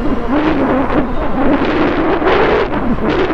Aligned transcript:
Thank 0.00 0.16
you. 3.02 3.29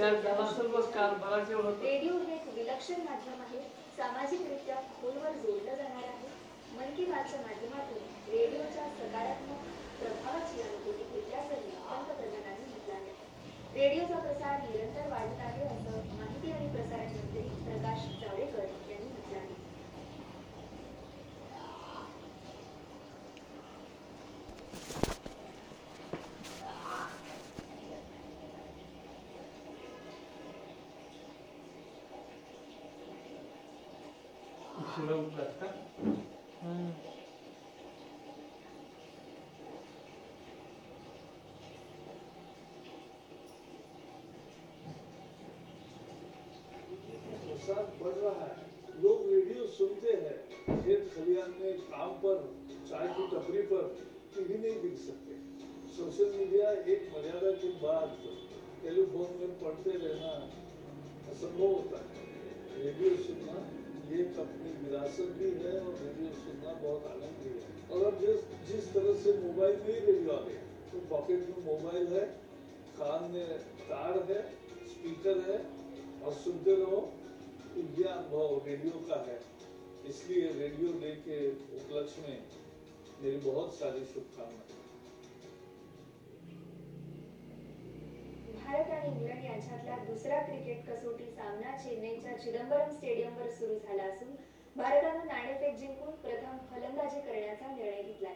रि- 0.00 0.22
झाला 0.22 0.44
असेल 0.44 0.66
बस 0.66 0.92
काल 0.92 1.14
बराच 1.14 1.48
वेळ 1.48 1.56
होतो. 1.56 1.82
रेडिओ 1.82 2.12
हे 2.12 2.34
एक 2.34 2.54
विलक्षण 2.54 2.94
माध्यम 2.94 3.40
आहे. 3.40 3.60
सामाजिकरित्या 3.96 4.76
खोलवर 4.76 5.30
जोडलं 5.30 5.74
जाणार 5.74 6.04
आहे. 6.04 6.28
मन 6.76 6.94
की 6.96 7.04
बातच्या 7.04 7.40
माध्यमातून 7.40 8.32
रेडिओच्या 8.32 8.88
सकारात्मक 8.88 9.58
प्रभावाची 10.00 10.62
अनुभूती 10.62 11.04
घेतल्याचंही 11.04 11.70
पंतप्रधानांनी 11.70 12.66
म्हटलं 12.66 12.94
आहे. 12.94 13.26
रेडिओचा 13.74 14.18
प्रसार 14.18 14.60
निरंतर 14.60 15.10
वाढत 15.10 15.40
आहे 15.40 15.64
असं 15.64 15.90
माहिती 16.18 16.52
आणि 16.52 16.68
प्रसारण 16.68 17.06
मंत्री 17.06 17.40
प्रकाश 17.40 18.25
का 34.98 36.02
हम्म. 36.62 36.92
बढ़ 48.04 48.12
रहा 48.12 48.44
है। 48.46 48.56
लोग 49.02 49.32
रेडियो 49.32 49.66
सुनते 49.66 50.12
हैं। 50.12 50.82
खेत 50.82 51.12
खलियान 51.14 51.50
में 51.50 51.80
काम 51.80 52.08
पर, 52.08 52.56
चाय 52.88 53.08
की 53.08 53.26
टपरी 53.26 53.62
पर 53.62 54.08
टीवी 54.36 54.58
नहीं 54.58 54.82
देख 54.82 54.98
सकते। 54.98 55.34
सोशल 55.96 56.38
मीडिया 56.38 56.70
एक 56.70 57.12
मर्यादा 57.16 57.50
के 57.50 57.68
बाद 57.68 58.18
टेलीफोन 58.82 59.36
में 59.36 59.60
पढ़ते 59.60 59.90
रहना 59.90 60.50
असंभव 61.30 61.66
होता 61.66 61.98
है। 61.98 62.26
रेडियो 62.84 63.16
सुनना 63.16 63.85
एक 64.08 64.38
अपनी 64.38 64.70
विरासत 64.80 65.30
भी 65.38 65.50
है 65.60 65.72
और 65.78 65.94
रेडियो 66.00 66.28
सुनना 66.36 66.72
बहुत 66.82 67.06
आनंद 67.06 67.38
भी 67.42 67.50
है। 67.54 67.66
और 67.90 68.04
अब 68.06 68.20
जिस 68.20 68.38
जिस 68.68 68.92
तरह 68.94 69.18
से 69.22 69.32
मोबाइल 69.38 69.76
में 69.78 69.88
ही 69.88 69.98
रेडियो 70.00 70.32
आ 70.32 70.40
गया 70.42 70.62
तो 70.92 71.00
पॉकेट 71.10 71.48
में 71.48 71.64
मोबाइल 71.64 72.06
है, 72.08 72.24
कान 72.98 73.30
में 73.32 73.48
तार 73.82 74.18
है 74.30 74.40
स्पीकर 74.86 75.40
है, 75.48 75.58
और 76.22 76.32
सुनते 76.36 76.76
रहो 76.76 77.00
तो 77.66 77.80
ये 77.98 78.04
अनुभव 78.10 78.62
रेडियो 78.66 79.04
का 79.08 79.18
है। 79.26 79.38
इसलिए 80.08 80.52
रेडियो 80.54 80.92
डे 81.00 81.10
के 81.22 81.38
उपलक्ष्य 81.48 82.22
में 82.22 82.38
मेरी 83.22 83.36
बहुत 83.42 83.74
सारी 83.74 84.04
शुभकामनाएँ। 84.06 84.75
आणि 89.06 89.14
इंग्लंड 89.14 89.44
यांच्यातला 89.44 89.96
दुसरा 90.06 90.38
क्रिकेट 90.38 90.86
कसोटी 90.86 91.28
सामना 91.30 91.72
चेन्नईच्या 91.72 92.32
चिदंबरम 92.38 92.90
स्टेडियमवर 92.90 93.48
सुरू 93.48 93.74
झाला 93.78 94.02
असून 94.02 94.34
भारतानं 94.76 95.26
नाणेफेक 95.26 95.74
जिंकून 95.76 96.14
प्रथम 96.14 96.56
फलंदाजी 96.70 97.20
करण्याचा 97.20 97.68
निर्णय 97.68 98.00
घेतलाय. 98.02 98.34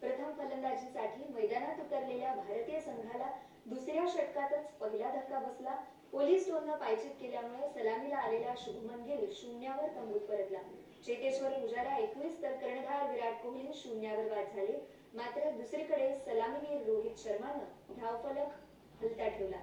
प्रथम 0.00 0.32
फलंदाजीसाठी 0.38 1.26
मैदानात 1.32 1.80
उतरलेल्या 1.80 2.30
भारतीय 2.32 2.78
संघाला 2.78 3.30
दुसऱ्या 3.66 4.04
षटकातच 4.08 4.70
पहिला 4.80 5.10
धक्का 5.10 5.38
बसला. 5.38 5.74
पोलीस 6.12 6.48
टोलनं 6.48 6.74
पायचीत 6.74 7.10
केल्यामुळे 7.20 7.66
सलामीला 7.74 8.16
आलेला 8.16 8.52
शुभमन 8.56 9.02
गिल 9.02 9.26
शून्यावर 9.32 9.88
तंबूत 9.94 10.20
परतला. 10.28 10.58
चेतेश्वर 11.04 11.52
पुजारा 11.52 11.94
एकवीस 11.96 12.42
तर 12.42 12.52
कर्णधार 12.52 13.04
विराट 13.04 13.42
कोहली 13.42 13.72
शून्यावर 13.74 14.26
बाद 14.26 14.44
झाले. 14.52 14.76
मात्र 15.14 15.48
दुसरीकडे 15.48 16.12
सलामीवीर 16.14 16.84
रोहित 16.84 17.18
शर्मानं 17.18 17.94
धावफलक 17.96 18.58
हलता 19.00 19.26
ठेवला. 19.26 19.58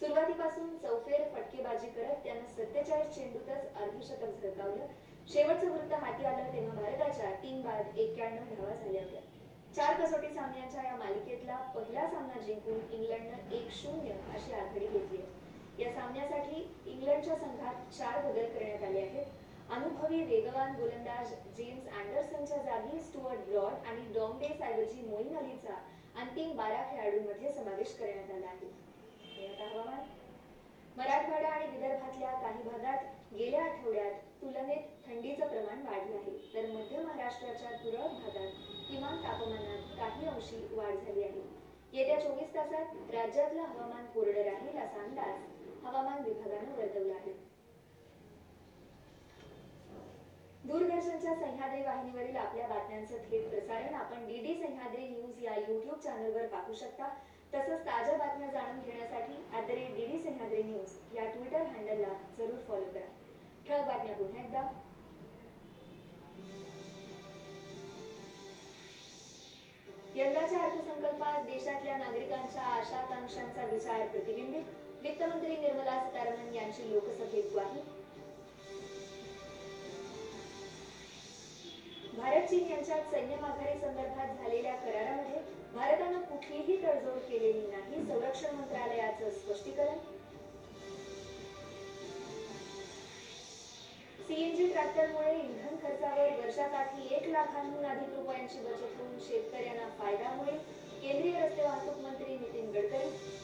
सुरुवातीपासून 0.00 0.74
चौफेर 0.82 1.22
फटकेबाजी 1.32 1.86
करत 1.86 2.16
त्यानं 2.24 2.46
सत्तेचाळीस 2.46 3.14
चेंडूतच 3.14 3.74
अर्धशतक 3.74 4.40
झळकावलं. 4.40 4.84
शेवटचं 5.28 5.70
वृत्त 5.70 5.92
हाती 5.92 6.24
आलं 6.24 6.52
तेव्हा 6.52 6.72
भारताच्या 6.74 7.30
तीन 7.42 7.60
बाद 7.62 7.98
एक्क्याण्णव 7.98 8.44
धावा 8.48 8.72
झाल्या 8.72 9.00
होत्या. 9.00 9.20
चार 9.74 9.94
कसोटी 9.94 10.30
सामन्यांच्या 10.30 10.82
या 10.82 10.94
मालिकेतला 10.94 11.58
पहिला 11.74 12.04
सामना 12.06 12.36
जिंकून 12.36 12.78
इंग्लंडनं 12.92 13.52
एक 13.54 13.70
शून्य 13.72 14.12
अशी 14.32 14.52
आघाडी 14.52 14.86
घेतली 14.86 15.18
आहे. 15.18 15.82
या 15.82 15.88
सामन्यासाठी 15.88 16.62
इंग्लंडच्या 16.86 17.34
संघात 17.34 17.92
चार 17.92 18.18
बदल 18.18 18.46
करण्यात 18.46 18.82
आले 18.82 18.98
आहेत. 18.98 19.22
अनुभवी 19.68 20.20
वेगवान 20.22 20.74
गोलंदाज 20.74 21.32
जेम्स 21.56 21.86
अँडरसनच्या 21.88 22.58
जागी 22.58 22.98
स्टुअर्ट 22.98 23.38
ब्रॉड 23.40 23.86
आणि 23.86 24.04
डॉम्बे 24.14 24.52
ऐवजी 24.62 25.00
मोईन 25.00 25.34
अलीचा 25.34 25.76
अंतिम 26.16 26.54
बारा 26.54 26.80
खेळाडूंमध्ये 26.90 27.50
समावेश 27.50 27.92
करण्यात 27.92 28.30
आला 28.30 28.46
आहे. 28.46 28.87
हे 29.38 29.46
आता 29.46 29.64
हवामान 29.64 30.00
मराठवाडा 30.96 31.48
आणि 31.48 31.66
विदर्भातल्या 31.66 32.30
काही 32.40 32.62
भागात 32.62 33.34
गेल्या 33.34 33.64
आठवड्यात 33.64 34.12
तुलनेत 34.40 34.86
थंडीचं 35.06 35.48
प्रमाण 35.48 35.82
वाढलं 35.86 36.16
आहे. 36.16 36.32
तर 36.54 36.66
मध्य 36.70 37.02
महाराष्ट्राच्या 37.02 37.70
तुरळक 37.84 38.14
भागात 38.14 38.56
किमान 38.88 39.22
तापमानात 39.24 39.96
काही 39.98 40.26
अंशी 40.26 40.56
वाढ 40.72 40.94
झाली 40.94 41.22
आहे. 41.22 41.42
येत्या 41.92 42.18
चोवीस 42.20 42.54
तासात 42.54 43.12
राज्यातलं 43.12 43.62
हवामान 43.62 44.06
कोरडं 44.14 44.42
राहील 44.42 44.78
असा 44.78 45.02
अंदाज 45.02 45.84
हवामान 45.84 46.24
विभागानं 46.24 46.74
वर्तवला 46.78 47.14
आहे. 47.14 47.36
दूरदर्शनच्या 50.64 51.34
सह्याद्री 51.34 51.82
वाहिनीवरील 51.82 52.36
आपल्या 52.36 52.66
बातम्यांचं 52.68 53.30
थेट 53.30 53.48
प्रसारण 53.50 53.94
आपण 53.94 54.26
डीडी 54.26 54.54
सह्याद्री 54.54 55.08
न्यूज 55.08 55.44
या 55.44 55.54
युट्यूब 55.58 55.98
चॅनलवर 55.98 56.46
पाहू 56.46 56.72
शकता. 56.74 57.08
तसंच 57.54 57.86
ताज्या 57.86 58.14
बातम्या 58.16 58.48
जाणून 58.48 58.80
घेण्यासाठी 58.80 59.36
at 59.52 59.66
the 59.66 59.70
rate 59.70 59.94
DD 59.96 60.18
Sahyadri 60.18 60.62
news 60.62 61.16
या 61.16 61.24
ट्विटर 61.26 61.62
हँडलला 61.66 62.12
जरूर 62.38 62.58
फॉलो 62.68 62.84
करा. 62.94 63.06
ठळक 63.68 63.86
बातम्या 63.86 64.14
पुन्हा 64.14 64.42
एकदा. 64.42 64.62
यंदाच्या 70.16 70.60
अर्थसंकल्पात 70.60 71.44
देशातल्या 71.46 71.96
नागरिकांच्या 71.96 72.62
आशाकांक्षांचा 72.62 73.64
विचार 73.64 74.06
प्रतिबिंबित. 74.06 74.62
वित्तमंत्री 75.02 75.56
निर्मला 75.56 75.98
सीतारामन 75.98 76.54
यांची 76.54 76.90
लोकसभेत 76.90 77.50
ग्वाही. 77.52 77.80
भारत 82.12 82.48
चीन 82.48 82.66
यांच्यात 82.66 83.10
सैन्य 83.10 83.36
माघारी 83.36 83.76
संदर्भात 83.78 84.34
झालेल्या 84.36 84.74
करारामध्ये 84.74 85.40
भारतानं 85.78 86.20
कुठलीही 86.28 86.76
तडजोड 86.76 87.18
केलेली 87.22 87.66
नाही. 87.66 87.98
संरक्षण 88.06 88.54
मंत्रालयाचं 88.54 89.30
स्पष्टीकरण. 89.32 89.98
सीएनजी 94.28 94.66
ट्रॅक्टरमुळे 94.66 95.36
इंधन 95.36 95.76
खर्चावर 95.82 96.34
वर्षाकाठी 96.40 97.14
एक 97.16 97.28
लाखांहून 97.28 97.84
अधिक 97.86 98.14
रुपयांची 98.14 98.58
बचत 98.60 98.98
होऊन 98.98 99.18
शेतकऱ्यांना 99.28 99.88
फायदा 99.98 100.34
होईल 100.34 100.58
केंद्रीय 101.02 101.38
रस्ते 101.38 101.62
वाहतूक 101.62 102.00
मंत्री 102.00 102.34
नितीन 102.34 102.70
गडकरी 102.70 103.37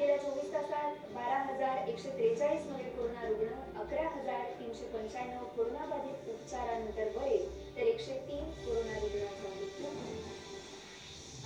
गेल्या 0.00 0.16
चोवीस 0.18 0.52
तासात 0.52 1.08
बारा 1.14 1.38
हजार 1.46 1.88
एकशे 1.88 2.10
त्रेचाळीस 2.10 2.62
नवे 2.66 2.82
कोरोना 2.90 3.26
रुग्ण 3.28 3.80
अकरा 3.80 4.06
हजार 4.08 4.44
तीनशे 4.60 4.86
पंच्याण्णव 4.92 5.42
कोरोनाबाधित 5.56 6.28
उपचारानंतर 6.30 7.08
बरे 7.16 7.38
तर 7.76 7.80
एकशे 7.82 8.14
तीन 8.28 8.44
कोरोना 8.60 8.94
रुग्णांचा 9.02 9.50
मृत्यू 9.56 9.90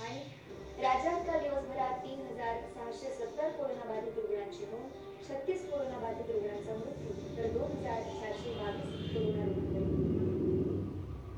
आणि 0.05 0.19
राज्यात 0.83 1.25
काल 1.27 1.39
दिवसभरात 1.39 1.99
तीन 2.03 2.21
हजार 2.27 2.61
सहाशे 2.75 3.11
सत्तर 3.15 3.49
कोरोनाबाधित 3.57 4.19
रुग्णांची 4.19 4.65
नोंद 4.71 5.03
छत्तीस 5.27 5.69
कोरोनाबाधित 5.71 6.31
रुग्णांचा 6.31 6.75
मृत्यू 6.75 7.35
तर 7.37 7.51
दोन 7.57 7.77
हजार 7.77 8.01
चारशे 8.21 8.53
बावीस 8.53 9.13
कोरोना 9.13 9.45
रुग्ण 9.45 9.83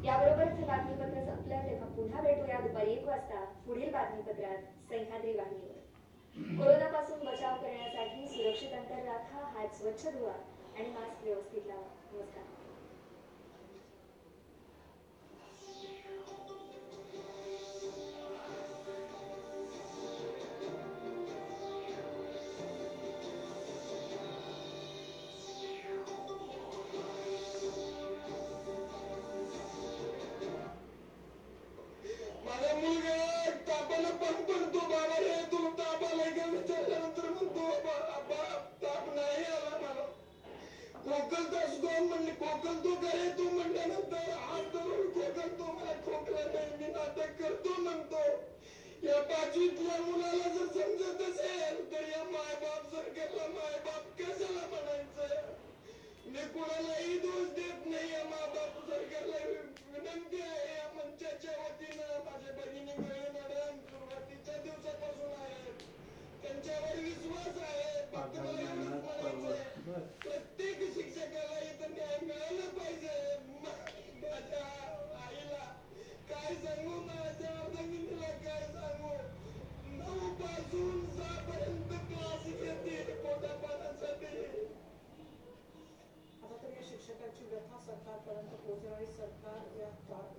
याबरोबरच 0.05 0.53
हे 0.59 0.65
बातमीपत्र 0.65 1.25
संपलं 1.25 1.65
तेव्हा 1.65 1.87
पुन्हा 1.95 2.21
भेटूया 2.21 2.59
दुपारी 2.59 2.91
एक 2.91 3.07
वाजता 3.07 3.43
पुढील 3.65 3.91
बातमीपत्रात. 3.91 4.61
सह्याद्री 4.89 5.33
वाहिनीवर. 5.33 5.76
कोरोनापासून 6.37 7.25
बचाव 7.25 7.55
करण्यासाठी 7.57 8.27
सुरक्षित 8.27 8.73
अंतर 8.73 9.03
राखा 9.03 9.43
हात 9.53 9.75
स्वच्छ 9.75 10.07
धुवा 10.07 10.33
आणि 10.77 10.89
मास्क 10.89 11.23
व्यवस्थित 11.23 11.61
लावा. 11.67 11.87
नमस्कार. 12.11 12.43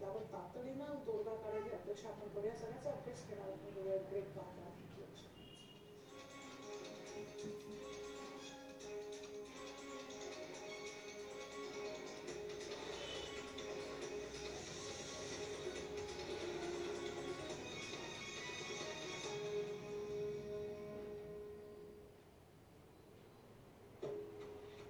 यावर 0.03 0.23
तातडीनं 0.33 0.99
तोडगा 1.07 1.35
काढायची 1.35 1.71
अपेक्षा 1.71 2.09
आपण 2.09 2.29
करूया 2.29 2.57
सगळ्याचा 2.57 2.91
अभ्यास 2.91 3.27
केला 3.29 3.43
आपण 3.43 3.71
करूया 3.71 3.97
ग्रेट 4.11 4.35
पाहता 4.35 4.67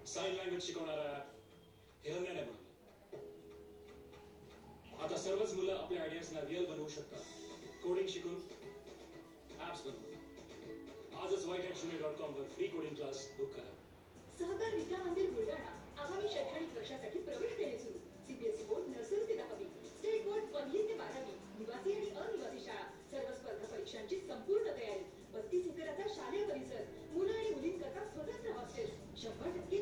साईन 0.08 0.34
लँग्वेज 0.34 0.62
शिकवणार 0.62 0.98
आहे 0.98 1.17
स्वतःला 6.38 6.58
रिअल 6.58 6.66
बनवू 6.72 6.88
शकता. 6.88 7.16
कोडिंग 7.82 8.08
शिकून 8.08 8.34
ऍप्स 9.68 9.80
बनवू. 9.84 11.16
आजच 11.20 11.44
वाईट 11.46 11.68
ऍट 11.68 11.76
शून्य 11.76 11.98
डॉट 11.98 12.16
कॉम 12.18 12.34
वर 12.34 12.44
फ्री 12.54 12.66
कोडिंग 12.66 12.94
क्लास 12.94 13.30
बुक 13.38 13.50
करा. 13.54 13.72
सहकार 14.38 14.74
विद्या 14.74 14.98
मंदिर 14.98 15.30
बुलढाणा. 15.30 15.72
आगामी 16.02 16.28
शैक्षणिक 16.28 16.76
वर्षासाठी 16.76 17.18
प्रवेश 17.18 17.56
देणे 17.56 17.78
सुरू. 17.78 17.98
सीबीएसई 18.26 18.64
बोर्ड 18.64 18.88
नर्सरी 18.88 19.26
ते 19.28 19.36
दहावी. 19.36 19.64
स्टेट 19.64 20.24
बोर्ड 20.24 20.44
पहिली 20.44 20.88
ते 20.88 20.94
बारावी. 20.94 21.34
निवासी 21.58 21.92
आणि 21.92 22.10
अनिवासी 22.10 22.64
शाळा. 22.64 22.86
सर्व 23.10 23.34
स्पर्धा 23.34 23.66
परीक्षांची 23.66 24.20
संपूर्ण 24.20 24.76
तयारी. 24.78 25.04
बत्तीस 25.32 25.66
एकराचा 25.66 26.08
शालेय 26.08 26.44
परिसर. 26.44 26.84
मुलं 27.12 27.34
आणि 27.34 27.50
मुलींकरता 27.50 28.04
स्वतंत्र 28.04 28.50
हॉस्टेल 28.50 28.90
शंभर 29.16 29.58
टक्के 29.58 29.77